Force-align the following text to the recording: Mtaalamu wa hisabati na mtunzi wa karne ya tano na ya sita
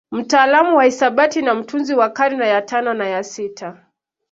Mtaalamu 0.11 0.77
wa 0.77 0.83
hisabati 0.83 1.41
na 1.41 1.53
mtunzi 1.55 1.93
wa 1.95 2.09
karne 2.09 2.49
ya 2.49 2.61
tano 2.61 2.93
na 2.93 3.07
ya 3.07 3.23
sita 3.23 3.85